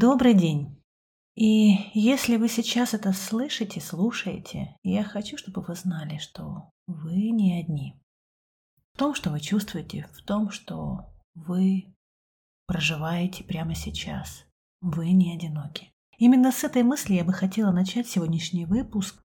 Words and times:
Добрый 0.00 0.32
день. 0.32 0.82
И 1.36 1.76
если 1.92 2.38
вы 2.38 2.48
сейчас 2.48 2.94
это 2.94 3.12
слышите, 3.12 3.82
слушаете, 3.82 4.74
я 4.82 5.04
хочу, 5.04 5.36
чтобы 5.36 5.60
вы 5.60 5.74
знали, 5.74 6.16
что 6.16 6.70
вы 6.86 7.28
не 7.28 7.60
одни. 7.60 8.00
В 8.94 8.98
том, 8.98 9.14
что 9.14 9.28
вы 9.28 9.40
чувствуете, 9.40 10.08
в 10.14 10.22
том, 10.22 10.52
что 10.52 11.12
вы 11.34 11.94
проживаете 12.66 13.44
прямо 13.44 13.74
сейчас, 13.74 14.46
вы 14.80 15.10
не 15.10 15.34
одиноки. 15.34 15.92
Именно 16.16 16.50
с 16.50 16.64
этой 16.64 16.82
мысли 16.82 17.12
я 17.12 17.24
бы 17.24 17.34
хотела 17.34 17.70
начать 17.70 18.08
сегодняшний 18.08 18.64
выпуск, 18.64 19.22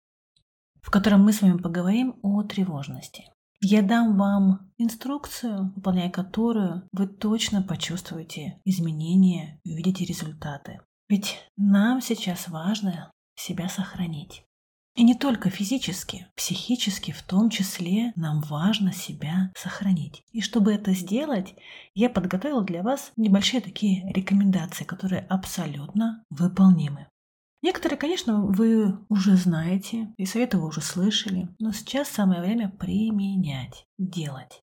в 0.83 0.91
котором 0.91 1.23
мы 1.23 1.33
с 1.33 1.41
вами 1.41 1.59
поговорим 1.59 2.19
о 2.25 2.43
тревожности. 2.43 3.31
Я 3.67 3.81
дам 3.81 4.19
вам 4.19 4.71
инструкцию, 4.77 5.73
выполняя 5.75 6.11
которую 6.11 6.87
вы 6.93 7.07
точно 7.07 7.63
почувствуете 7.63 8.61
изменения 8.67 9.59
и 9.65 9.73
увидите 9.73 10.05
результаты. 10.05 10.83
Ведь 11.09 11.39
нам 11.57 12.03
сейчас 12.03 12.49
важно 12.49 13.11
себя 13.37 13.71
сохранить. 13.71 14.45
И 14.97 15.03
не 15.03 15.15
только 15.15 15.49
физически, 15.49 16.27
психически 16.37 17.11
в 17.11 17.23
том 17.23 17.49
числе 17.49 18.13
нам 18.17 18.43
важно 18.43 18.93
себя 18.93 19.51
сохранить. 19.57 20.23
И 20.31 20.43
чтобы 20.43 20.75
это 20.75 20.93
сделать, 20.93 21.55
я 21.95 22.11
подготовила 22.11 22.63
для 22.63 22.83
вас 22.83 23.13
небольшие 23.17 23.63
такие 23.63 24.07
рекомендации, 24.13 24.85
которые 24.85 25.23
абсолютно 25.23 26.23
выполнимы. 26.29 27.09
Некоторые, 27.65 27.97
конечно, 27.97 28.45
вы 28.45 28.99
уже 29.09 29.37
знаете, 29.37 30.13
и 30.19 30.27
советы 30.27 30.59
вы 30.59 30.67
уже 30.67 30.83
слышали, 30.83 31.49
но 31.59 31.73
сейчас 31.73 32.09
самое 32.09 32.43
время 32.43 32.69
применять, 32.69 33.87
делать. 33.97 34.61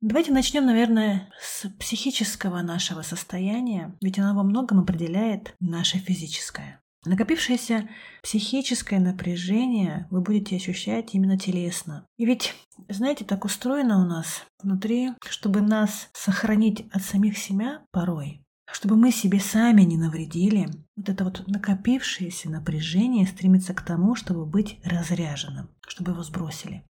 Давайте 0.00 0.32
начнем, 0.32 0.64
наверное, 0.64 1.30
с 1.38 1.68
психического 1.68 2.62
нашего 2.62 3.02
состояния, 3.02 3.94
ведь 4.00 4.18
оно 4.18 4.34
во 4.34 4.42
многом 4.42 4.80
определяет 4.80 5.54
наше 5.60 5.98
физическое. 5.98 6.80
Накопившееся 7.04 7.90
психическое 8.22 9.00
напряжение 9.00 10.06
вы 10.10 10.22
будете 10.22 10.56
ощущать 10.56 11.14
именно 11.14 11.38
телесно. 11.38 12.06
И 12.16 12.24
ведь, 12.24 12.54
знаете, 12.88 13.26
так 13.26 13.44
устроено 13.44 14.02
у 14.02 14.06
нас 14.06 14.46
внутри, 14.62 15.10
чтобы 15.28 15.60
нас 15.60 16.08
сохранить 16.14 16.86
от 16.90 17.02
самих 17.02 17.36
себя 17.36 17.82
порой, 17.90 18.42
чтобы 18.72 18.96
мы 18.96 19.10
себе 19.10 19.40
сами 19.40 19.82
не 19.82 19.96
навредили, 19.96 20.68
вот 20.96 21.08
это 21.08 21.24
вот 21.24 21.46
накопившееся 21.46 22.50
напряжение 22.50 23.26
стремится 23.26 23.74
к 23.74 23.82
тому, 23.82 24.14
чтобы 24.14 24.46
быть 24.46 24.78
разряженным, 24.84 25.70
чтобы 25.86 26.12
его 26.12 26.22
сбросили. 26.22 26.84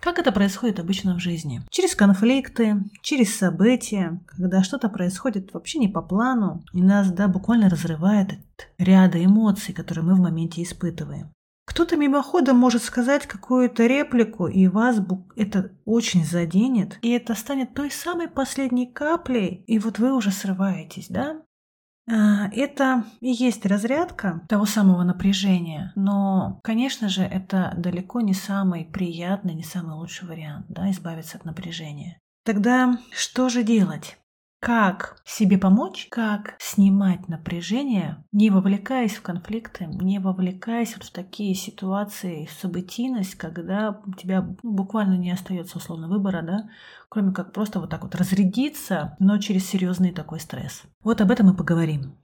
Как 0.00 0.18
это 0.18 0.32
происходит 0.32 0.78
обычно 0.78 1.14
в 1.14 1.20
жизни? 1.20 1.62
Через 1.70 1.94
конфликты, 1.94 2.84
через 3.02 3.36
события, 3.36 4.20
когда 4.26 4.62
что-то 4.62 4.88
происходит 4.88 5.52
вообще 5.52 5.78
не 5.78 5.88
по 5.88 6.02
плану, 6.02 6.62
и 6.72 6.82
нас 6.82 7.10
да, 7.10 7.26
буквально 7.26 7.68
разрывает 7.68 8.32
от 8.32 8.68
ряда 8.78 9.22
эмоций, 9.24 9.74
которые 9.74 10.04
мы 10.04 10.14
в 10.14 10.20
моменте 10.20 10.62
испытываем. 10.62 11.32
Кто-то 11.78 11.96
мимоходом 11.96 12.56
может 12.56 12.82
сказать 12.82 13.28
какую-то 13.28 13.86
реплику, 13.86 14.48
и 14.48 14.66
вас 14.66 15.00
это 15.36 15.70
очень 15.84 16.24
заденет, 16.24 16.98
и 17.02 17.10
это 17.10 17.36
станет 17.36 17.72
той 17.72 17.92
самой 17.92 18.26
последней 18.26 18.92
каплей, 18.92 19.62
и 19.68 19.78
вот 19.78 20.00
вы 20.00 20.12
уже 20.12 20.32
срываетесь, 20.32 21.06
да? 21.08 21.40
А, 22.10 22.48
это 22.50 23.04
и 23.20 23.30
есть 23.30 23.64
разрядка 23.64 24.44
того 24.48 24.64
самого 24.64 25.04
напряжения, 25.04 25.92
но, 25.94 26.58
конечно 26.64 27.08
же, 27.08 27.22
это 27.22 27.72
далеко 27.76 28.22
не 28.22 28.34
самый 28.34 28.84
приятный, 28.84 29.54
не 29.54 29.62
самый 29.62 29.94
лучший 29.94 30.26
вариант, 30.26 30.66
да, 30.68 30.90
избавиться 30.90 31.38
от 31.38 31.44
напряжения. 31.44 32.18
Тогда 32.44 32.98
что 33.12 33.48
же 33.48 33.62
делать? 33.62 34.18
Как 34.60 35.20
себе 35.24 35.56
помочь, 35.56 36.08
как 36.10 36.56
снимать 36.58 37.28
напряжение, 37.28 38.24
не 38.32 38.50
вовлекаясь 38.50 39.14
в 39.14 39.22
конфликты, 39.22 39.86
не 39.86 40.18
вовлекаясь 40.18 40.94
вот 40.96 41.04
в 41.04 41.12
такие 41.12 41.54
ситуации, 41.54 42.46
в 42.46 42.52
событийность, 42.52 43.36
когда 43.36 44.00
у 44.04 44.12
тебя 44.12 44.42
ну, 44.62 44.72
буквально 44.72 45.14
не 45.14 45.30
остается 45.30 45.78
условно 45.78 46.08
выбора, 46.08 46.42
да, 46.42 46.68
кроме 47.08 47.32
как 47.32 47.52
просто 47.52 47.78
вот 47.78 47.90
так 47.90 48.02
вот 48.02 48.14
разрядиться, 48.16 49.16
но 49.20 49.38
через 49.38 49.66
серьезный 49.66 50.12
такой 50.12 50.40
стресс. 50.40 50.82
Вот 51.02 51.20
об 51.20 51.30
этом 51.30 51.46
мы 51.46 51.54
поговорим. 51.54 52.16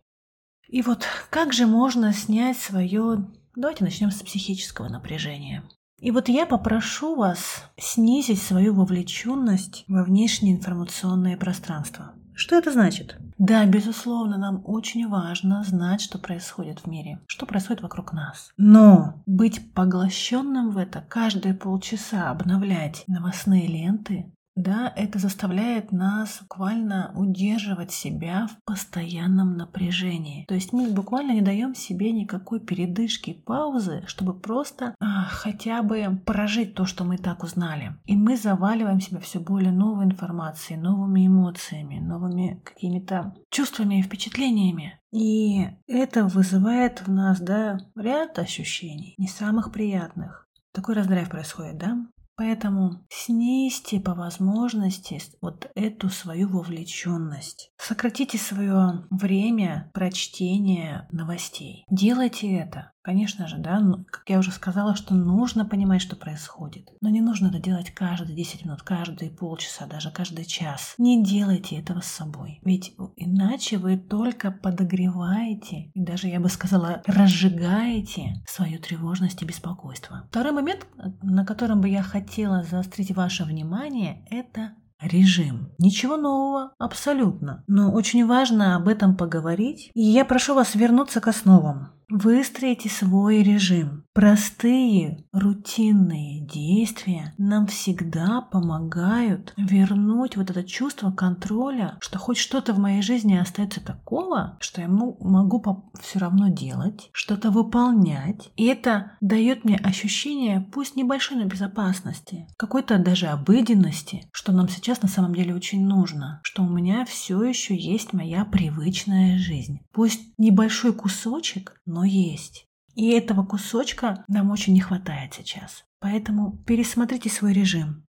И 0.68 0.82
вот 0.82 1.06
как 1.30 1.52
же 1.52 1.66
можно 1.66 2.12
снять 2.12 2.56
свое... 2.56 3.26
Давайте 3.54 3.84
начнем 3.84 4.10
с 4.10 4.20
психического 4.22 4.88
напряжения. 4.88 5.62
И 6.00 6.10
вот 6.10 6.28
я 6.28 6.44
попрошу 6.44 7.14
вас 7.14 7.70
снизить 7.78 8.42
свою 8.42 8.74
вовлеченность 8.74 9.84
во 9.86 10.02
внешнее 10.02 10.56
информационное 10.56 11.36
пространство. 11.36 12.12
Что 12.34 12.56
это 12.56 12.72
значит? 12.72 13.16
Да, 13.38 13.64
безусловно, 13.66 14.38
нам 14.38 14.62
очень 14.64 15.08
важно 15.08 15.62
знать, 15.64 16.00
что 16.00 16.18
происходит 16.18 16.80
в 16.80 16.86
мире, 16.86 17.20
что 17.26 17.46
происходит 17.46 17.82
вокруг 17.82 18.12
нас. 18.12 18.52
Но 18.56 19.22
быть 19.26 19.72
поглощенным 19.72 20.70
в 20.70 20.78
это 20.78 21.04
каждые 21.08 21.54
полчаса 21.54 22.30
обновлять 22.30 23.04
новостные 23.06 23.66
ленты, 23.66 24.32
да, 24.56 24.92
это 24.94 25.18
заставляет 25.18 25.90
нас 25.90 26.38
буквально 26.42 27.12
удерживать 27.16 27.90
себя 27.90 28.46
в 28.46 28.64
постоянном 28.64 29.56
напряжении. 29.56 30.44
То 30.46 30.54
есть 30.54 30.72
мы 30.72 30.90
буквально 30.92 31.32
не 31.32 31.42
даем 31.42 31.74
себе 31.74 32.12
никакой 32.12 32.60
передышки, 32.60 33.32
паузы, 33.32 34.04
чтобы 34.06 34.38
просто 34.38 34.94
а, 35.00 35.24
хотя 35.24 35.82
бы 35.82 36.20
прожить 36.24 36.74
то, 36.74 36.86
что 36.86 37.04
мы 37.04 37.18
так 37.18 37.42
узнали. 37.42 37.96
И 38.04 38.16
мы 38.16 38.36
заваливаем 38.36 39.00
себя 39.00 39.20
все 39.20 39.40
более 39.40 39.72
новой 39.72 40.04
информацией, 40.04 40.78
новыми 40.78 41.26
эмоциями, 41.26 41.98
новыми 41.98 42.62
какими-то 42.64 43.34
чувствами 43.50 43.98
и 43.98 44.02
впечатлениями. 44.02 45.00
И 45.12 45.66
это 45.86 46.26
вызывает 46.26 47.06
в 47.06 47.10
нас, 47.10 47.40
да, 47.40 47.78
ряд 47.96 48.38
ощущений, 48.38 49.14
не 49.18 49.28
самых 49.28 49.72
приятных. 49.72 50.48
Такой 50.72 50.96
раздрайв 50.96 51.28
происходит, 51.28 51.78
да? 51.78 52.04
Поэтому 52.36 53.06
снизьте 53.10 54.00
по 54.00 54.14
возможности 54.14 55.20
вот 55.40 55.70
эту 55.74 56.08
свою 56.08 56.48
вовлеченность. 56.48 57.70
Сократите 57.76 58.38
свое 58.38 59.06
время 59.10 59.90
прочтения 59.94 61.08
новостей. 61.12 61.84
Делайте 61.88 62.52
это. 62.56 62.93
Конечно 63.04 63.46
же, 63.46 63.58
да, 63.58 63.80
ну, 63.80 64.02
как 64.10 64.22
я 64.28 64.38
уже 64.38 64.50
сказала, 64.50 64.96
что 64.96 65.14
нужно 65.14 65.66
понимать, 65.66 66.00
что 66.00 66.16
происходит. 66.16 66.88
Но 67.02 67.10
не 67.10 67.20
нужно 67.20 67.48
это 67.48 67.58
делать 67.58 67.90
каждые 67.90 68.34
10 68.34 68.64
минут, 68.64 68.82
каждые 68.82 69.30
полчаса, 69.30 69.84
даже 69.84 70.10
каждый 70.10 70.46
час. 70.46 70.94
Не 70.96 71.22
делайте 71.22 71.76
этого 71.76 72.00
с 72.00 72.06
собой. 72.06 72.60
Ведь 72.64 72.94
иначе 73.16 73.76
вы 73.76 73.98
только 73.98 74.50
подогреваете, 74.50 75.90
и 75.92 76.00
даже, 76.00 76.28
я 76.28 76.40
бы 76.40 76.48
сказала, 76.48 77.02
разжигаете 77.04 78.42
свою 78.48 78.78
тревожность 78.78 79.42
и 79.42 79.44
беспокойство. 79.44 80.24
Второй 80.30 80.52
момент, 80.52 80.86
на 81.22 81.44
котором 81.44 81.82
бы 81.82 81.90
я 81.90 82.02
хотела 82.02 82.62
заострить 82.62 83.14
ваше 83.14 83.44
внимание, 83.44 84.24
это 84.30 84.72
режим. 85.02 85.72
Ничего 85.78 86.16
нового, 86.16 86.72
абсолютно. 86.78 87.64
Но 87.66 87.92
очень 87.92 88.26
важно 88.26 88.76
об 88.76 88.88
этом 88.88 89.14
поговорить. 89.14 89.90
И 89.92 90.00
я 90.00 90.24
прошу 90.24 90.54
вас 90.54 90.74
вернуться 90.74 91.20
к 91.20 91.28
основам. 91.28 91.90
Выстроите 92.08 92.88
свой 92.88 93.42
режим. 93.42 94.04
Простые, 94.12 95.24
рутинные 95.32 96.40
действия 96.46 97.34
нам 97.36 97.66
всегда 97.66 98.42
помогают 98.42 99.52
вернуть 99.56 100.36
вот 100.36 100.50
это 100.50 100.62
чувство 100.62 101.10
контроля, 101.10 101.98
что 102.00 102.20
хоть 102.20 102.36
что-то 102.36 102.74
в 102.74 102.78
моей 102.78 103.02
жизни 103.02 103.34
остается 103.34 103.84
такого, 103.84 104.56
что 104.60 104.80
я 104.80 104.88
могу 104.88 105.90
все 106.00 106.20
равно 106.20 106.48
делать, 106.48 107.10
что-то 107.12 107.50
выполнять. 107.50 108.52
И 108.54 108.66
это 108.66 109.12
дает 109.20 109.64
мне 109.64 109.76
ощущение, 109.78 110.60
пусть 110.60 110.94
небольшой, 110.94 111.38
но 111.38 111.46
безопасности, 111.46 112.46
какой-то 112.56 112.98
даже 112.98 113.26
обыденности, 113.26 114.28
что 114.30 114.52
нам 114.52 114.68
сейчас 114.68 115.02
на 115.02 115.08
самом 115.08 115.34
деле 115.34 115.54
очень 115.54 115.84
нужно, 115.84 116.40
что 116.44 116.62
у 116.62 116.68
меня 116.68 117.04
все 117.04 117.42
еще 117.42 117.74
есть 117.76 118.12
моя 118.12 118.44
привычная 118.44 119.38
жизнь. 119.38 119.80
Пусть 119.92 120.20
небольшой 120.38 120.92
кусочек, 120.92 121.80
но 121.94 122.04
есть. 122.04 122.66
И 122.94 123.10
этого 123.10 123.44
кусочка 123.44 124.24
нам 124.28 124.50
очень 124.50 124.74
не 124.74 124.80
хватает 124.80 125.34
сейчас. 125.34 125.84
Поэтому 126.00 126.58
пересмотрите 126.66 127.30
свой 127.30 127.52
режим. 127.52 128.04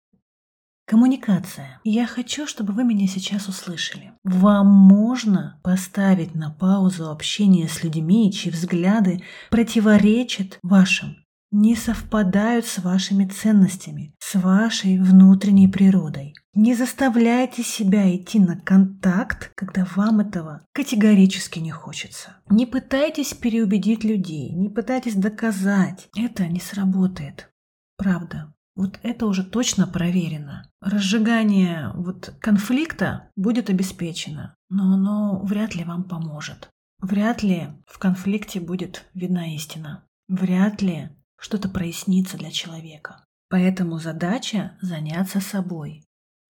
Коммуникация. 0.85 1.79
Я 1.85 2.05
хочу, 2.05 2.45
чтобы 2.47 2.73
вы 2.73 2.83
меня 2.83 3.07
сейчас 3.07 3.47
услышали. 3.47 4.13
Вам 4.23 4.67
можно 4.67 5.61
поставить 5.63 6.35
на 6.35 6.49
паузу 6.51 7.09
общение 7.09 7.69
с 7.69 7.83
людьми, 7.83 8.31
чьи 8.33 8.51
взгляды 8.51 9.23
противоречат 9.49 10.59
вашим 10.61 11.23
не 11.53 11.75
совпадают 11.75 12.65
с 12.65 12.79
вашими 12.79 13.25
ценностями, 13.25 14.15
с 14.17 14.33
вашей 14.33 14.99
внутренней 14.99 15.67
природой. 15.67 16.33
Не 16.55 16.75
заставляйте 16.75 17.63
себя 17.63 18.15
идти 18.15 18.39
на 18.39 18.55
контакт, 18.55 19.51
когда 19.55 19.87
вам 19.95 20.19
этого 20.19 20.67
категорически 20.71 21.57
не 21.57 21.71
хочется. 21.71 22.37
Не 22.47 22.67
пытайтесь 22.67 23.33
переубедить 23.33 24.03
людей, 24.03 24.51
не 24.51 24.69
пытайтесь 24.69 25.15
доказать. 25.15 26.09
Это 26.15 26.47
не 26.47 26.59
сработает. 26.59 27.49
Правда. 27.97 28.53
Вот 28.75 28.99
это 29.03 29.25
уже 29.25 29.43
точно 29.43 29.87
проверено. 29.87 30.69
Разжигание 30.79 31.91
вот 31.95 32.33
конфликта 32.39 33.29
будет 33.35 33.69
обеспечено, 33.69 34.55
но 34.69 34.93
оно 34.93 35.41
вряд 35.43 35.75
ли 35.75 35.83
вам 35.83 36.03
поможет. 36.03 36.69
вряд 36.99 37.43
ли 37.43 37.69
в 37.85 37.99
конфликте 37.99 38.59
будет 38.59 39.05
видна 39.13 39.53
истина. 39.55 40.05
Вряд 40.27 40.81
ли 40.81 41.09
что-то 41.37 41.67
прояснится 41.67 42.37
для 42.37 42.49
человека. 42.49 43.25
Поэтому 43.49 43.99
задача 43.99 44.77
заняться 44.81 45.41
собой. 45.41 46.03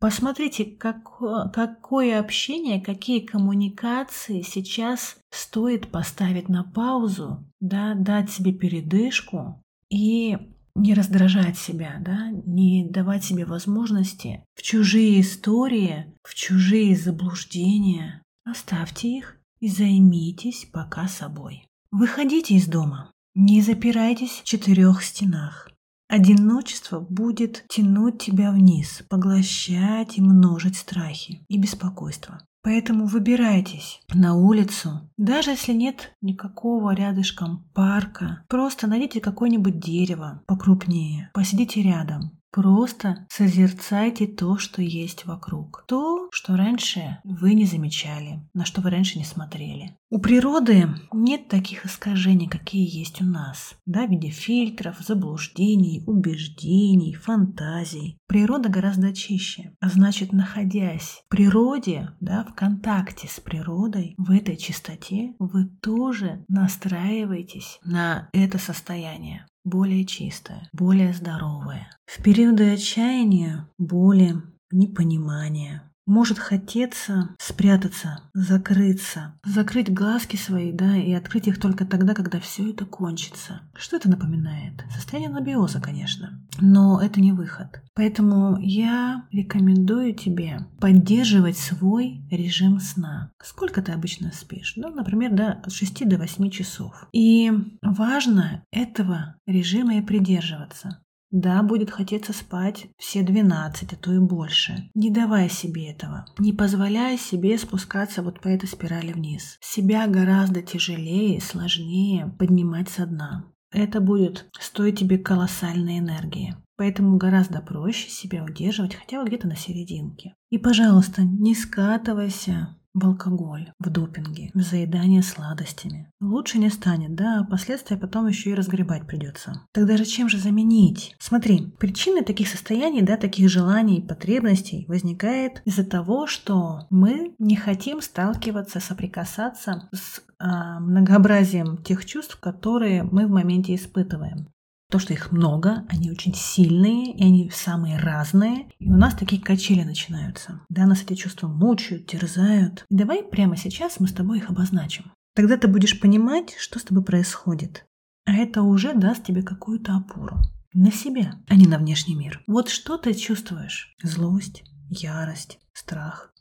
Посмотрите, 0.03 0.65
как, 0.65 1.17
какое 1.53 2.19
общение, 2.19 2.81
какие 2.81 3.21
коммуникации 3.21 4.41
сейчас 4.41 5.15
стоит 5.31 5.91
поставить 5.91 6.49
на 6.49 6.65
паузу, 6.65 7.49
да, 7.61 7.93
дать 7.95 8.29
себе 8.29 8.51
передышку 8.51 9.63
и 9.89 10.37
не 10.75 10.93
раздражать 10.93 11.57
себя, 11.57 12.01
да, 12.01 12.31
не 12.45 12.85
давать 12.85 13.23
себе 13.23 13.45
возможности 13.45 14.43
в 14.55 14.61
чужие 14.61 15.21
истории, 15.21 16.13
в 16.21 16.35
чужие 16.35 16.97
заблуждения. 16.97 18.21
Оставьте 18.43 19.07
их 19.07 19.37
и 19.61 19.69
займитесь 19.69 20.67
пока 20.69 21.07
собой. 21.07 21.65
Выходите 21.91 22.55
из 22.55 22.67
дома, 22.67 23.09
не 23.35 23.61
запирайтесь 23.61 24.41
в 24.41 24.43
четырех 24.43 25.01
стенах. 25.01 25.69
Одиночество 26.13 26.99
будет 26.99 27.65
тянуть 27.69 28.19
тебя 28.19 28.51
вниз, 28.51 29.01
поглощать 29.09 30.19
и 30.19 30.21
множить 30.21 30.77
страхи 30.77 31.43
и 31.47 31.57
беспокойство. 31.57 32.45
Поэтому 32.61 33.07
выбирайтесь 33.07 33.99
на 34.13 34.35
улицу, 34.35 35.09
даже 35.17 35.49
если 35.49 35.73
нет 35.73 36.13
никакого 36.21 36.93
рядышком 36.93 37.67
парка, 37.73 38.45
просто 38.47 38.85
найдите 38.85 39.21
какое-нибудь 39.21 39.79
дерево 39.79 40.43
покрупнее, 40.45 41.31
посидите 41.33 41.81
рядом, 41.81 42.39
Просто 42.53 43.25
созерцайте 43.31 44.27
то, 44.27 44.59
что 44.59 44.83
есть 44.83 45.25
вокруг. 45.25 45.85
То, 45.87 46.29
что 46.31 46.55
раньше 46.55 47.17
вы 47.23 47.55
не 47.55 47.65
замечали, 47.65 48.47
на 48.53 48.63
что 48.63 48.81
вы 48.81 48.91
раньше 48.91 49.17
не 49.17 49.25
смотрели. 49.25 49.97
У 50.11 50.19
природы 50.19 50.87
нет 51.11 51.47
таких 51.47 51.87
искажений, 51.87 52.47
какие 52.47 52.87
есть 52.87 53.23
у 53.23 53.25
нас, 53.25 53.75
да, 53.87 54.05
в 54.05 54.11
виде 54.11 54.29
фильтров, 54.29 54.99
заблуждений, 54.99 56.03
убеждений, 56.05 57.15
фантазий. 57.15 58.19
Природа 58.27 58.69
гораздо 58.69 59.15
чище, 59.15 59.75
а 59.79 59.89
значит, 59.89 60.31
находясь 60.31 61.23
в 61.25 61.29
природе, 61.29 62.11
да, 62.19 62.43
в 62.43 62.53
контакте 62.53 63.27
с 63.27 63.39
природой, 63.39 64.13
в 64.19 64.29
этой 64.29 64.57
чистоте, 64.57 65.33
вы 65.39 65.65
тоже 65.81 66.45
настраиваетесь 66.47 67.79
на 67.83 68.29
это 68.31 68.59
состояние 68.59 69.47
более 69.63 70.05
чистое, 70.05 70.67
более 70.73 71.13
здоровое. 71.13 71.89
В 72.05 72.21
периоды 72.21 72.73
отчаяния, 72.73 73.69
боли, 73.77 74.35
непонимания, 74.71 75.92
может 76.05 76.39
хотеться 76.39 77.35
спрятаться, 77.39 78.21
закрыться, 78.33 79.39
закрыть 79.45 79.93
глазки 79.93 80.35
свои, 80.35 80.71
да, 80.71 80.97
и 80.97 81.11
открыть 81.13 81.47
их 81.47 81.59
только 81.59 81.85
тогда, 81.85 82.13
когда 82.13 82.39
все 82.39 82.71
это 82.71 82.85
кончится. 82.85 83.61
Что 83.75 83.97
это 83.97 84.09
напоминает? 84.09 84.83
Состояние 84.93 85.29
анабиоза, 85.29 85.79
конечно, 85.79 86.41
но 86.59 87.01
это 87.01 87.21
не 87.21 87.31
выход. 87.31 87.81
Поэтому 87.95 88.57
я 88.59 89.25
рекомендую 89.31 90.15
тебе 90.15 90.67
поддерживать 90.79 91.57
свой 91.57 92.25
режим 92.31 92.79
сна. 92.79 93.31
Сколько 93.41 93.81
ты 93.81 93.91
обычно 93.91 94.31
спишь? 94.33 94.73
Ну, 94.75 94.89
например, 94.89 95.33
да, 95.33 95.61
от 95.63 95.71
6 95.71 96.07
до 96.07 96.17
8 96.17 96.49
часов. 96.49 97.07
И 97.11 97.51
важно 97.81 98.63
этого 98.71 99.35
режима 99.45 99.97
и 99.97 100.01
придерживаться. 100.01 101.02
Да, 101.33 101.63
будет 101.63 101.89
хотеться 101.89 102.31
спать 102.31 102.85
все 102.99 103.23
12, 103.23 103.91
а 103.91 103.95
то 103.95 104.13
и 104.13 104.19
больше. 104.19 104.91
Не 104.93 105.09
давай 105.09 105.49
себе 105.49 105.89
этого. 105.89 106.27
Не 106.37 106.53
позволяй 106.53 107.17
себе 107.17 107.57
спускаться 107.57 108.21
вот 108.21 108.39
по 108.39 108.47
этой 108.47 108.69
спирали 108.69 109.11
вниз. 109.13 109.57
Себя 109.59 110.05
гораздо 110.05 110.61
тяжелее 110.61 111.41
сложнее 111.41 112.31
поднимать 112.37 112.89
со 112.89 113.07
дна. 113.07 113.51
Это 113.71 113.99
будет 113.99 114.45
стоить 114.59 114.99
тебе 114.99 115.17
колоссальной 115.17 115.97
энергии. 115.97 116.55
Поэтому 116.77 117.17
гораздо 117.17 117.61
проще 117.61 118.09
себя 118.09 118.43
удерживать 118.43 118.93
хотя 118.93 119.19
бы 119.19 119.27
где-то 119.27 119.47
на 119.47 119.55
серединке. 119.55 120.35
И, 120.51 120.59
пожалуйста, 120.59 121.23
не 121.23 121.55
скатывайся 121.55 122.77
в 122.93 123.05
алкоголь, 123.05 123.71
в 123.79 123.89
допинге, 123.89 124.51
в 124.53 124.61
заедание 124.61 125.23
сладостями. 125.23 126.11
Лучше 126.21 126.59
не 126.59 126.69
станет, 126.69 127.15
да, 127.15 127.39
а 127.39 127.43
последствия 127.43 127.97
потом 127.97 128.27
еще 128.27 128.51
и 128.51 128.55
разгребать 128.55 129.07
придется. 129.07 129.61
Тогда 129.71 129.97
же 129.97 130.05
чем 130.05 130.29
же 130.29 130.37
заменить? 130.37 131.15
Смотри, 131.19 131.73
причины 131.79 132.23
таких 132.23 132.47
состояний, 132.47 133.01
да, 133.01 133.17
таких 133.17 133.49
желаний, 133.49 134.01
потребностей 134.01 134.85
возникает 134.87 135.61
из-за 135.65 135.83
того, 135.83 136.27
что 136.27 136.81
мы 136.89 137.35
не 137.39 137.55
хотим 137.55 138.01
сталкиваться, 138.01 138.79
соприкасаться 138.79 139.89
с 139.93 140.21
а, 140.39 140.79
многообразием 140.79 141.77
тех 141.77 142.05
чувств, 142.05 142.39
которые 142.39 143.03
мы 143.03 143.27
в 143.27 143.31
моменте 143.31 143.75
испытываем. 143.75 144.47
То, 144.93 144.99
что 144.99 145.11
их 145.11 145.31
много, 145.31 145.87
они 145.89 146.11
очень 146.11 146.35
сильные, 146.35 147.15
и 147.15 147.23
они 147.23 147.49
самые 147.49 147.97
разные. 147.97 148.69
И 148.77 148.87
у 148.87 148.95
нас 148.95 149.15
такие 149.15 149.41
качели 149.41 149.81
начинаются. 149.81 150.61
Да, 150.69 150.85
нас 150.85 151.01
эти 151.01 151.15
чувства 151.15 151.47
мучают, 151.47 152.05
терзают. 152.05 152.85
И 152.91 152.95
давай 152.95 153.23
прямо 153.23 153.57
сейчас 153.57 153.99
мы 153.99 154.07
с 154.07 154.13
тобой 154.13 154.37
их 154.37 154.51
обозначим. 154.51 155.11
Тогда 155.33 155.57
ты 155.57 155.67
будешь 155.67 155.99
понимать, 155.99 156.55
что 156.59 156.77
с 156.77 156.83
тобой 156.83 157.03
происходит. 157.03 157.87
А 158.25 158.33
это 158.33 158.61
уже 158.61 158.93
даст 158.93 159.23
тебе 159.23 159.41
какую-то 159.41 159.95
опору. 159.95 160.37
На 160.75 160.91
себя, 160.91 161.41
а 161.47 161.55
не 161.55 161.65
на 161.65 161.79
внешний 161.79 162.13
мир. 162.13 162.43
Вот 162.45 162.69
что 162.69 162.99
ты 162.99 163.15
чувствуешь? 163.15 163.95
Злость, 164.03 164.63
ярость, 164.91 165.57
страх, 165.73 166.32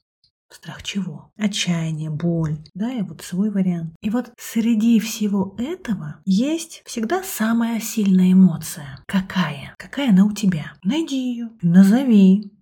Страх 0.53 0.83
чего? 0.83 1.33
Отчаяние, 1.37 2.11
боль, 2.11 2.59
да, 2.75 2.93
и 2.93 3.01
вот 3.01 3.23
свой 3.23 3.51
вариант. 3.51 3.95
И 4.03 4.11
вот 4.11 4.33
среди 4.37 5.01
всего 5.01 5.57
этого 5.59 6.21
есть 6.27 6.83
всегда 6.85 7.23
самая 7.23 7.81
сильная 7.81 8.33
эмоция. 8.33 9.03
Какая? 9.07 9.75
Какая 9.79 10.11
она 10.11 10.27
у 10.27 10.33
тебя? 10.33 10.75
Найди 10.85 11.17
ее, 11.17 11.51
назови. 11.63 12.53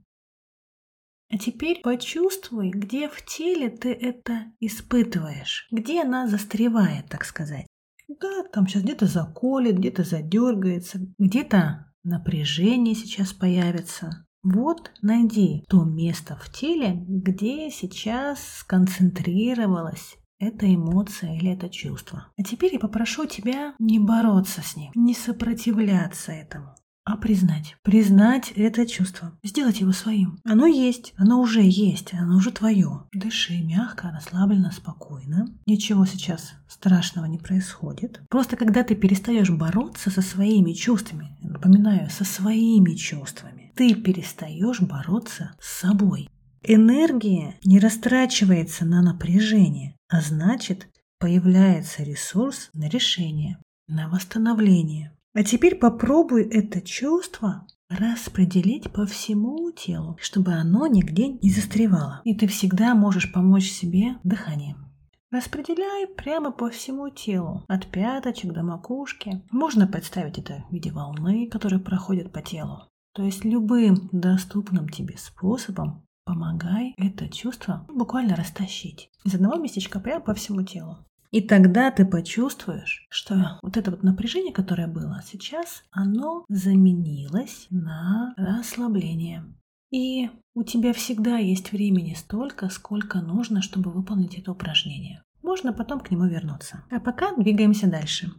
А 1.32 1.38
теперь 1.38 1.80
почувствуй, 1.82 2.70
где 2.70 3.08
в 3.08 3.24
теле 3.24 3.70
ты 3.70 3.92
это 3.92 4.52
испытываешь, 4.60 5.66
где 5.72 6.02
она 6.02 6.28
застревает, 6.28 7.08
так 7.08 7.24
сказать. 7.24 7.66
Да, 8.06 8.44
там 8.52 8.66
сейчас 8.66 8.82
где-то 8.82 9.06
заколет, 9.06 9.78
где-то 9.78 10.04
задергается, 10.04 11.00
где-то 11.18 11.92
напряжение 12.02 12.94
сейчас 12.94 13.32
появится, 13.32 14.26
вот 14.42 14.92
найди 15.02 15.64
то 15.68 15.84
место 15.84 16.36
в 16.36 16.50
теле, 16.50 17.04
где 17.06 17.70
сейчас 17.70 18.38
сконцентрировалась 18.58 20.16
эта 20.38 20.72
эмоция 20.74 21.36
или 21.36 21.52
это 21.52 21.68
чувство. 21.68 22.28
А 22.38 22.42
теперь 22.42 22.72
я 22.74 22.78
попрошу 22.78 23.26
тебя 23.26 23.74
не 23.78 23.98
бороться 23.98 24.62
с 24.62 24.76
ним, 24.76 24.90
не 24.94 25.14
сопротивляться 25.14 26.32
этому 26.32 26.74
а 27.10 27.16
признать. 27.16 27.76
Признать 27.82 28.52
это 28.54 28.86
чувство. 28.86 29.32
Сделать 29.42 29.80
его 29.80 29.92
своим. 29.92 30.38
Оно 30.44 30.66
есть, 30.66 31.12
оно 31.16 31.40
уже 31.40 31.60
есть, 31.62 32.14
оно 32.14 32.36
уже 32.36 32.52
твое. 32.52 33.04
Дыши 33.12 33.60
мягко, 33.62 34.10
расслабленно, 34.10 34.70
спокойно. 34.70 35.48
Ничего 35.66 36.06
сейчас 36.06 36.52
страшного 36.68 37.26
не 37.26 37.38
происходит. 37.38 38.22
Просто 38.28 38.56
когда 38.56 38.84
ты 38.84 38.94
перестаешь 38.94 39.50
бороться 39.50 40.10
со 40.10 40.22
своими 40.22 40.72
чувствами, 40.72 41.36
напоминаю, 41.42 42.10
со 42.10 42.24
своими 42.24 42.94
чувствами, 42.94 43.59
ты 43.74 43.94
перестаешь 43.94 44.80
бороться 44.80 45.54
с 45.60 45.80
собой. 45.80 46.28
Энергия 46.62 47.58
не 47.64 47.78
растрачивается 47.78 48.84
на 48.84 49.02
напряжение, 49.02 49.96
а 50.08 50.20
значит, 50.20 50.88
появляется 51.18 52.02
ресурс 52.02 52.70
на 52.74 52.88
решение, 52.88 53.58
на 53.88 54.08
восстановление, 54.08 55.16
а 55.32 55.44
теперь 55.44 55.76
попробуй 55.76 56.42
это 56.44 56.80
чувство 56.80 57.66
распределить 57.88 58.92
по 58.92 59.06
всему 59.06 59.70
телу, 59.72 60.16
чтобы 60.20 60.52
оно 60.52 60.86
нигде 60.86 61.28
не 61.28 61.50
застревало. 61.50 62.20
И 62.24 62.34
ты 62.34 62.46
всегда 62.46 62.94
можешь 62.94 63.32
помочь 63.32 63.70
себе 63.70 64.16
дыханием. 64.24 64.86
Распределяй 65.30 66.08
прямо 66.08 66.50
по 66.50 66.70
всему 66.70 67.08
телу, 67.08 67.64
от 67.68 67.86
пяточек 67.86 68.52
до 68.52 68.64
макушки. 68.64 69.42
Можно 69.52 69.86
представить 69.86 70.38
это 70.38 70.64
в 70.68 70.72
виде 70.72 70.90
волны, 70.90 71.48
которые 71.48 71.78
проходят 71.78 72.32
по 72.32 72.42
телу. 72.42 72.88
То 73.14 73.24
есть 73.24 73.44
любым 73.44 74.08
доступным 74.12 74.88
тебе 74.88 75.16
способом 75.18 76.06
помогай 76.24 76.94
это 76.96 77.28
чувство 77.28 77.86
буквально 77.88 78.36
растащить 78.36 79.10
из 79.24 79.34
одного 79.34 79.56
местечка 79.56 79.98
прямо 79.98 80.20
по 80.20 80.34
всему 80.34 80.62
телу. 80.62 80.98
И 81.30 81.40
тогда 81.40 81.90
ты 81.92 82.04
почувствуешь, 82.04 83.06
что 83.08 83.58
вот 83.62 83.76
это 83.76 83.92
вот 83.92 84.02
напряжение, 84.02 84.52
которое 84.52 84.88
было 84.88 85.22
сейчас, 85.24 85.84
оно 85.90 86.44
заменилось 86.48 87.66
на 87.70 88.34
расслабление. 88.36 89.44
И 89.92 90.30
у 90.54 90.64
тебя 90.64 90.92
всегда 90.92 91.38
есть 91.38 91.72
времени 91.72 92.14
столько, 92.14 92.68
сколько 92.68 93.20
нужно, 93.20 93.62
чтобы 93.62 93.90
выполнить 93.90 94.38
это 94.38 94.52
упражнение. 94.52 95.22
Можно 95.42 95.72
потом 95.72 96.00
к 96.00 96.10
нему 96.10 96.26
вернуться. 96.26 96.84
А 96.90 97.00
пока 97.00 97.34
двигаемся 97.36 97.88
дальше. 97.88 98.32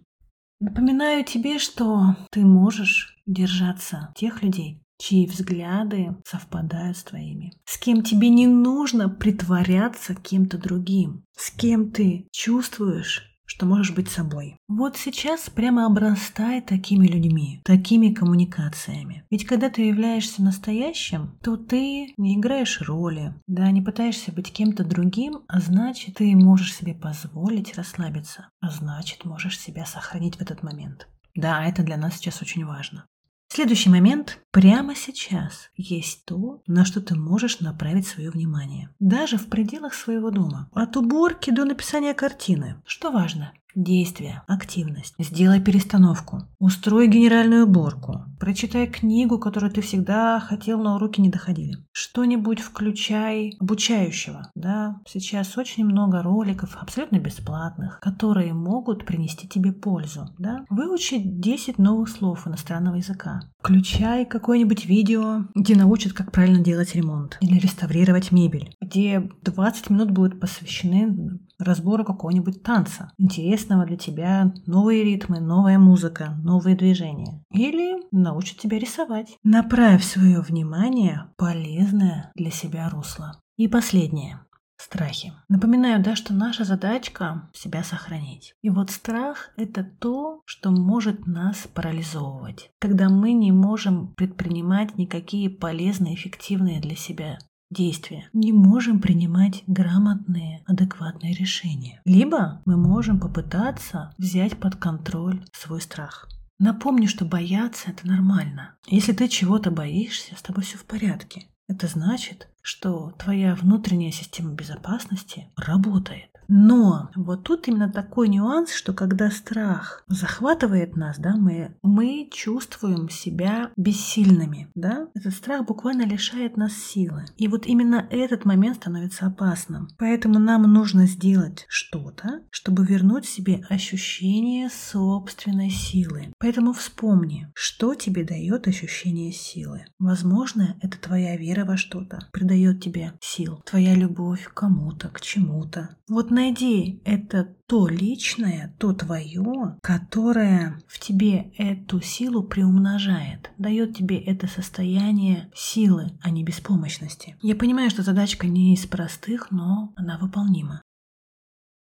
Напоминаю 0.61 1.25
тебе, 1.25 1.57
что 1.57 2.15
ты 2.29 2.45
можешь 2.45 3.19
держаться 3.25 4.13
тех 4.15 4.43
людей, 4.43 4.79
чьи 4.99 5.25
взгляды 5.25 6.15
совпадают 6.23 6.97
с 6.97 7.03
твоими, 7.03 7.51
с 7.65 7.79
кем 7.79 8.03
тебе 8.03 8.29
не 8.29 8.45
нужно 8.45 9.09
притворяться 9.09 10.13
кем-то 10.13 10.59
другим, 10.59 11.23
с 11.35 11.49
кем 11.49 11.89
ты 11.89 12.27
чувствуешь 12.31 13.30
что 13.51 13.65
можешь 13.65 13.93
быть 13.93 14.09
собой. 14.09 14.55
Вот 14.69 14.95
сейчас 14.95 15.49
прямо 15.49 15.85
обрастай 15.85 16.61
такими 16.61 17.05
людьми, 17.05 17.59
такими 17.65 18.13
коммуникациями. 18.13 19.25
Ведь 19.29 19.45
когда 19.45 19.69
ты 19.69 19.81
являешься 19.81 20.41
настоящим, 20.41 21.37
то 21.43 21.57
ты 21.57 22.13
не 22.15 22.37
играешь 22.37 22.81
роли, 22.81 23.33
да, 23.47 23.69
не 23.71 23.81
пытаешься 23.81 24.31
быть 24.31 24.53
кем-то 24.53 24.85
другим, 24.85 25.39
а 25.49 25.59
значит, 25.59 26.15
ты 26.15 26.33
можешь 26.33 26.73
себе 26.73 26.93
позволить 26.93 27.75
расслабиться, 27.75 28.47
а 28.61 28.69
значит, 28.69 29.25
можешь 29.25 29.59
себя 29.59 29.85
сохранить 29.85 30.37
в 30.37 30.41
этот 30.41 30.63
момент. 30.63 31.09
Да, 31.35 31.65
это 31.65 31.83
для 31.83 31.97
нас 31.97 32.15
сейчас 32.15 32.41
очень 32.41 32.65
важно. 32.65 33.05
Следующий 33.53 33.89
момент. 33.89 34.39
Прямо 34.51 34.95
сейчас 34.95 35.69
есть 35.77 36.25
то, 36.25 36.61
на 36.67 36.83
что 36.83 36.99
ты 36.99 37.15
можешь 37.15 37.61
направить 37.61 38.05
свое 38.05 38.29
внимание. 38.29 38.89
Даже 38.99 39.37
в 39.37 39.47
пределах 39.47 39.93
своего 39.93 40.29
дома. 40.29 40.69
От 40.73 40.97
уборки 40.97 41.51
до 41.51 41.63
написания 41.63 42.13
картины. 42.13 42.81
Что 42.85 43.11
важно? 43.11 43.53
Действие, 43.73 44.43
активность. 44.47 45.15
Сделай 45.17 45.61
перестановку. 45.61 46.41
Устрой 46.59 47.07
генеральную 47.07 47.65
уборку. 47.65 48.25
Прочитай 48.37 48.87
книгу, 48.87 49.39
которую 49.39 49.71
ты 49.71 49.81
всегда 49.81 50.39
хотел, 50.41 50.81
но 50.81 50.99
руки 50.99 51.21
не 51.21 51.29
доходили. 51.29 51.77
Что-нибудь 51.93 52.59
включай 52.59 53.53
обучающего. 53.59 54.51
Да? 54.55 54.99
Сейчас 55.07 55.57
очень 55.57 55.85
много 55.85 56.21
роликов, 56.21 56.75
абсолютно 56.75 57.19
бесплатных, 57.19 58.01
которые 58.01 58.53
могут 58.53 59.05
принести 59.05 59.47
тебе 59.47 59.71
пользу. 59.71 60.27
Да? 60.37 60.65
Выучи 60.69 61.19
10 61.19 61.77
новых 61.77 62.09
слов 62.09 62.47
иностранного 62.47 62.95
языка. 62.95 63.50
Включай 63.61 64.25
какое-нибудь 64.25 64.87
видео, 64.87 65.45
где 65.53 65.75
научат, 65.75 66.13
как 66.13 66.31
правильно 66.31 66.63
делать 66.63 66.95
ремонт 66.95 67.37
или 67.41 67.59
реставрировать 67.59 68.31
мебель, 68.31 68.75
где 68.81 69.29
20 69.43 69.91
минут 69.91 70.09
будут 70.09 70.39
посвящены 70.39 71.39
разбору 71.59 72.03
какого-нибудь 72.03 72.63
танца, 72.63 73.11
интересного 73.19 73.85
для 73.85 73.97
тебя, 73.97 74.51
новые 74.65 75.03
ритмы, 75.03 75.39
новая 75.39 75.77
музыка, 75.77 76.39
новые 76.43 76.75
движения. 76.75 77.43
Или 77.51 78.01
научат 78.11 78.57
тебя 78.57 78.79
рисовать. 78.79 79.37
Направь 79.43 80.03
свое 80.03 80.41
внимание 80.41 81.27
полезное 81.37 82.31
для 82.33 82.49
себя 82.49 82.89
русло. 82.89 83.39
И 83.57 83.67
последнее 83.67 84.39
страхи. 84.81 85.33
Напоминаю, 85.49 86.03
да, 86.03 86.15
что 86.15 86.33
наша 86.33 86.63
задачка– 86.63 87.49
себя 87.53 87.83
сохранить. 87.83 88.55
И 88.61 88.69
вот 88.69 88.91
страх– 88.91 89.51
это 89.57 89.83
то, 89.83 90.41
что 90.45 90.71
может 90.71 91.27
нас 91.27 91.67
парализовывать, 91.73 92.71
когда 92.79 93.09
мы 93.09 93.33
не 93.33 93.51
можем 93.51 94.13
предпринимать 94.15 94.97
никакие 94.97 95.49
полезные, 95.49 96.15
эффективные 96.15 96.81
для 96.81 96.95
себя 96.95 97.37
действия, 97.71 98.29
не 98.33 98.51
можем 98.51 98.99
принимать 98.99 99.63
грамотные, 99.65 100.63
адекватные 100.67 101.33
решения. 101.33 102.01
Либо 102.05 102.61
мы 102.65 102.77
можем 102.77 103.19
попытаться 103.19 104.13
взять 104.17 104.59
под 104.59 104.75
контроль 104.75 105.43
свой 105.53 105.81
страх. 105.81 106.27
Напомни, 106.59 107.07
что 107.07 107.25
бояться 107.25 107.89
это 107.89 108.07
нормально. 108.07 108.75
Если 108.85 109.13
ты 109.13 109.27
чего-то 109.27 109.71
боишься, 109.71 110.35
с 110.35 110.41
тобой 110.43 110.63
все 110.63 110.77
в 110.77 110.85
порядке. 110.85 111.47
Это 111.67 111.87
значит, 111.87 112.50
что 112.61 113.13
твоя 113.17 113.55
внутренняя 113.55 114.11
система 114.11 114.53
безопасности 114.53 115.47
работает. 115.55 116.31
Но 116.53 117.09
вот 117.15 117.43
тут 117.43 117.69
именно 117.69 117.89
такой 117.89 118.27
нюанс, 118.27 118.73
что 118.73 118.91
когда 118.91 119.31
страх 119.31 120.03
захватывает 120.09 120.97
нас, 120.97 121.17
да, 121.17 121.37
мы, 121.37 121.77
мы 121.81 122.29
чувствуем 122.29 123.09
себя 123.09 123.71
бессильными, 123.77 124.69
да, 124.75 125.07
этот 125.15 125.33
страх 125.33 125.65
буквально 125.65 126.01
лишает 126.01 126.57
нас 126.57 126.73
силы. 126.73 127.23
И 127.37 127.47
вот 127.47 127.65
именно 127.67 128.05
этот 128.09 128.43
момент 128.43 128.75
становится 128.75 129.27
опасным. 129.27 129.87
Поэтому 129.97 130.39
нам 130.39 130.63
нужно 130.63 131.07
сделать 131.07 131.65
что-то, 131.69 132.41
чтобы 132.49 132.85
вернуть 132.85 133.25
себе 133.25 133.63
ощущение 133.69 134.69
собственной 134.69 135.69
силы. 135.69 136.33
Поэтому 136.37 136.73
вспомни, 136.73 137.47
что 137.53 137.95
тебе 137.95 138.25
дает 138.25 138.67
ощущение 138.67 139.31
силы. 139.31 139.85
Возможно, 139.99 140.75
это 140.81 140.99
твоя 140.99 141.37
вера 141.37 141.63
во 141.63 141.77
что-то 141.77 142.27
придает 142.51 142.83
тебе 142.83 143.13
сил, 143.21 143.61
твоя 143.65 143.95
любовь 143.95 144.43
к 144.43 144.53
кому-то, 144.53 145.07
к 145.09 145.21
чему-то. 145.21 145.95
Вот 146.09 146.29
на 146.29 146.41
найди 146.41 147.01
это 147.05 147.55
то 147.67 147.87
личное, 147.87 148.75
то 148.77 148.93
твое, 148.93 149.77
которое 149.81 150.79
в 150.87 150.99
тебе 150.99 151.53
эту 151.57 152.01
силу 152.01 152.43
приумножает, 152.43 153.51
дает 153.57 153.95
тебе 153.95 154.19
это 154.19 154.47
состояние 154.47 155.49
силы, 155.55 156.11
а 156.21 156.29
не 156.29 156.43
беспомощности. 156.43 157.37
Я 157.41 157.55
понимаю, 157.55 157.89
что 157.89 158.03
задачка 158.03 158.47
не 158.47 158.73
из 158.73 158.85
простых, 158.85 159.51
но 159.51 159.93
она 159.95 160.17
выполнима. 160.17 160.81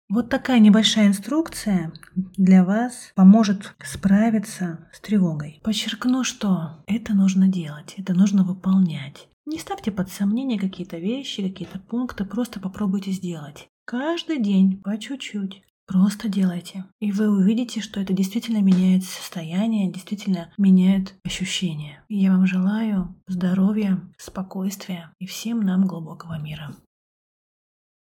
Вот 0.10 0.30
такая 0.30 0.60
небольшая 0.60 1.08
инструкция 1.08 1.94
для 2.16 2.66
вас 2.66 3.14
поможет 3.16 3.74
справиться 3.82 4.90
с 4.92 5.00
тревогой. 5.00 5.62
Подчеркну, 5.64 6.26
что 6.26 6.84
это 6.86 7.14
нужно 7.14 7.48
делать, 7.48 7.96
это 7.98 8.14
нужно 8.14 8.44
выполнять. 8.44 9.30
Не 9.52 9.60
ставьте 9.60 9.92
под 9.92 10.10
сомнение 10.10 10.58
какие-то 10.58 10.98
вещи, 10.98 11.44
какие-то 11.44 11.78
пункты, 11.78 12.24
просто 12.24 12.62
попробуйте 12.62 13.12
сделать. 13.12 13.68
Каждый 13.84 14.42
день 14.42 14.78
по 14.82 14.98
чуть-чуть. 14.98 15.62
Просто 15.86 16.30
делайте. 16.30 16.86
И 17.02 17.12
вы 17.12 17.30
увидите, 17.30 17.82
что 17.82 18.00
это 18.00 18.14
действительно 18.14 18.62
меняет 18.62 19.04
состояние, 19.04 19.92
действительно 19.92 20.54
меняет 20.58 21.16
ощущения. 21.26 22.02
И 22.08 22.20
я 22.20 22.32
вам 22.32 22.46
желаю 22.46 23.14
здоровья, 23.28 24.00
спокойствия 24.18 25.12
и 25.20 25.26
всем 25.26 25.60
нам 25.60 25.86
глубокого 25.86 26.40
мира. 26.40 26.74